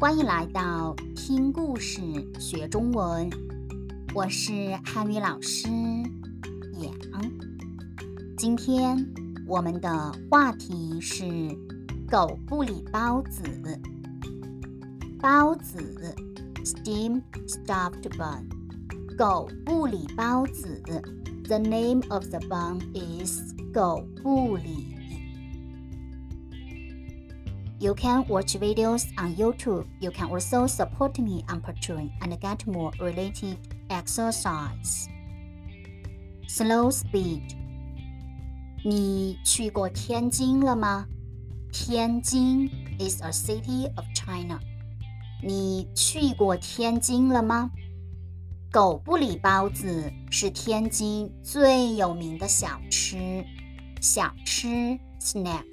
[0.00, 2.00] 欢迎来到听故事
[2.38, 3.28] 学中文，
[4.14, 5.68] 我是汉语老师
[6.78, 7.30] 杨。
[8.38, 8.96] 今天
[9.46, 11.26] 我们的话题是
[12.10, 13.42] 狗不理包子。
[15.20, 15.78] 包子
[16.64, 18.46] （steamed stuffed bun），
[19.18, 20.82] 狗不理包子。
[21.46, 24.89] The name of the bun is 狗不理。
[27.79, 29.85] You can watch videos on YouTube.
[29.99, 33.57] You can also support me on Patreon and get more related
[33.89, 35.07] exercise.
[36.47, 37.55] Slow speed.
[38.83, 41.05] 你去过天津了吗？
[41.71, 44.59] 天津 is a city of China.
[45.43, 47.71] 你去过天津了吗？
[48.71, 53.43] 狗不理包子是天津最有名的小吃，
[54.01, 54.67] 小吃
[55.19, 55.65] snack。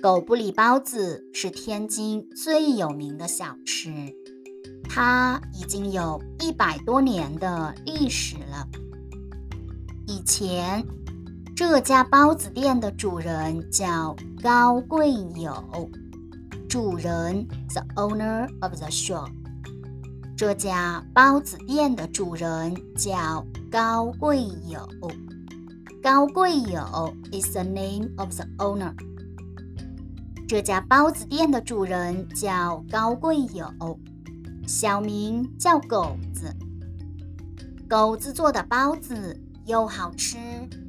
[0.00, 3.90] 狗不理包子是天津最有名的小吃，
[4.88, 8.68] 它已经有一百多年的历史了。
[10.06, 10.86] 以前，
[11.56, 15.90] 这家包子店的主人叫高贵友，
[16.68, 19.28] 主人 the owner of the shop。
[20.36, 24.88] 这家包子店的主人叫高贵友，
[26.00, 28.94] 高贵友 is the name of the owner。
[30.48, 33.70] 这家包子店的主人叫高贵友，
[34.66, 36.56] 小名叫狗子。
[37.86, 40.38] 狗子做的包子又好吃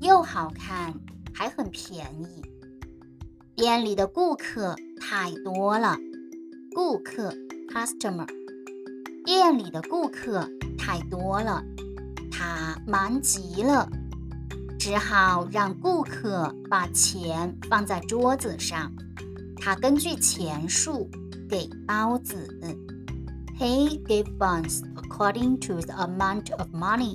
[0.00, 0.94] 又好看，
[1.34, 2.44] 还很便宜。
[3.56, 5.98] 店里的顾客太多了，
[6.72, 7.34] 顾客
[7.74, 8.28] customer，
[9.24, 10.48] 店里的顾客
[10.78, 11.60] 太多了，
[12.30, 13.88] 他忙极了，
[14.78, 18.92] 只好让顾客把钱放在桌子上。
[19.60, 21.08] 他根据钱数
[21.48, 22.56] 给包子。
[23.58, 27.14] He gave buns according to the amount of money。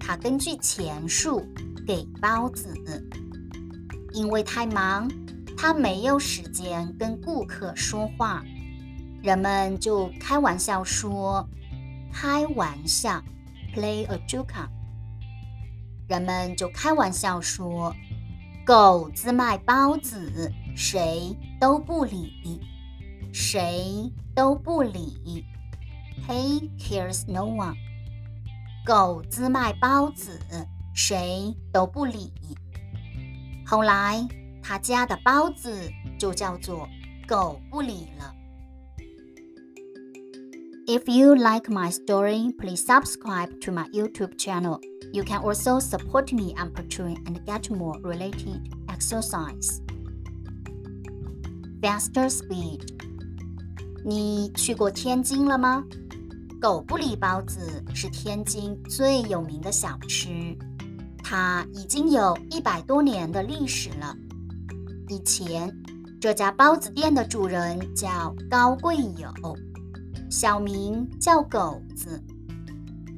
[0.00, 1.46] 他根据钱数
[1.86, 2.74] 给包子。
[4.12, 5.08] 因为太忙，
[5.56, 8.42] 他没有时间跟顾客说话。
[9.22, 11.48] 人们就开玩笑说
[12.12, 13.22] ：“开玩笑
[13.74, 14.66] ，play a joke。”
[16.08, 17.94] 人们就开玩笑说
[18.66, 22.60] ：“狗子卖包子。”谁都不理，
[23.32, 25.42] 谁都不理。
[26.28, 27.76] He cares no one。
[28.84, 30.38] 狗子卖包子，
[30.94, 32.30] 谁都不理。
[33.64, 34.28] 后来，
[34.62, 36.86] 他家的包子就叫做
[37.26, 38.35] “狗不理”了。
[40.87, 44.79] If you like my story, please subscribe to my YouTube channel.
[45.13, 49.81] You can also support me on Patreon and get more related exercise.
[51.81, 52.81] Faster speed。
[54.03, 55.83] 你去过天津了吗？
[56.59, 60.57] 狗不理包子是天津最有名的小吃，
[61.23, 64.15] 它已经有一百多年的历史了。
[65.09, 65.71] 以前，
[66.19, 69.31] 这家包子店的主人叫高贵友，
[70.38, 72.22] 小名叫狗子。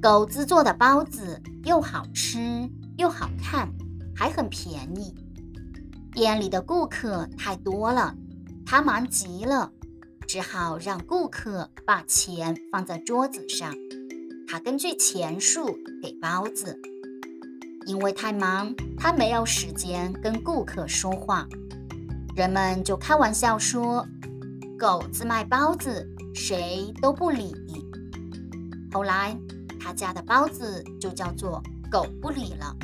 [0.01, 2.39] 狗子做的包子又好吃
[2.97, 3.69] 又好看，
[4.15, 5.13] 还很便宜。
[6.13, 8.15] 店里的顾客太多了。
[8.65, 9.73] 他忙极了，
[10.29, 13.75] 只好让顾客把钱放在桌子上。
[14.47, 16.79] 他根据钱数给包子。
[17.85, 21.49] 因为太忙，他没有时间跟顾客说话。
[22.37, 24.07] 人们就开玩笑说
[24.79, 27.53] ：“狗子卖包子，谁都不理。”
[28.93, 29.37] 后来，
[29.81, 31.61] 他家的包子就叫做
[31.91, 32.77] “狗不理”了。